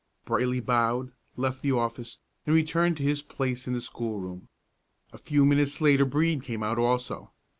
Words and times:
Brightly 0.25 0.59
bowed, 0.59 1.11
left 1.37 1.61
the 1.61 1.73
office, 1.73 2.17
and 2.47 2.55
returned 2.55 2.97
to 2.97 3.03
his 3.03 3.21
place 3.21 3.67
in 3.67 3.75
the 3.75 3.81
schoolroom. 3.81 4.47
A 5.13 5.19
few 5.19 5.45
minutes 5.45 5.79
later 5.79 6.05
Brede 6.05 6.41
came 6.41 6.63
out 6.63 6.79
also. 6.79 7.29